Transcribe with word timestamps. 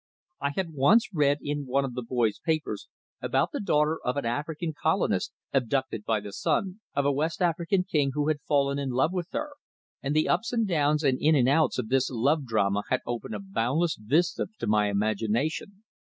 I 0.39 0.49
had 0.55 0.73
once 0.73 1.13
read 1.13 1.37
in 1.43 1.67
one 1.67 1.85
of 1.85 1.93
the 1.93 2.01
boys' 2.01 2.39
papers 2.39 2.87
about 3.21 3.51
the 3.53 3.59
daughter 3.59 3.99
of 4.03 4.17
an 4.17 4.25
African 4.25 4.73
colonist 4.73 5.31
abducted 5.53 6.05
by 6.05 6.21
the 6.21 6.33
son 6.33 6.79
of 6.95 7.05
a 7.05 7.11
West 7.11 7.39
African 7.39 7.83
king 7.83 8.09
who 8.15 8.27
had 8.27 8.41
fallen 8.41 8.79
in 8.79 8.89
love 8.89 9.13
with 9.13 9.27
her; 9.33 9.51
and 10.01 10.15
the 10.15 10.27
ups 10.27 10.51
and 10.51 10.67
downs 10.67 11.03
and 11.03 11.21
ins 11.21 11.37
and 11.37 11.47
outs 11.49 11.77
of 11.77 11.89
this 11.89 12.09
love 12.09 12.47
drama 12.47 12.81
had 12.89 13.01
opened 13.05 13.35
a 13.35 13.39
boundless 13.39 13.95
vista 13.95 14.47
to 14.57 14.65
my 14.65 14.89
imagination. 14.89 15.83